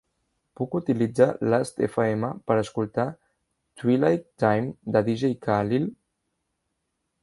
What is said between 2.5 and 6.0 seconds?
escoltar "Twilight Time" de Dj Khalil?